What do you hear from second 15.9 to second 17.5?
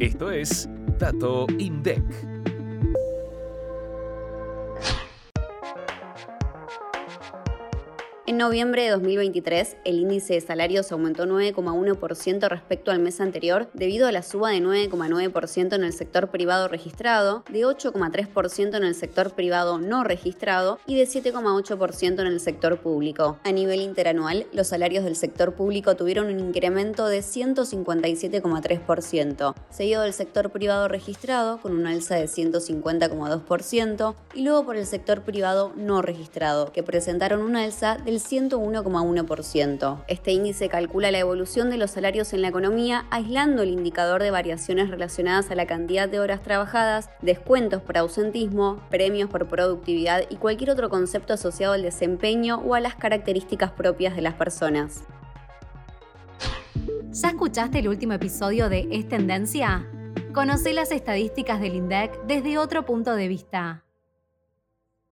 sector privado registrado,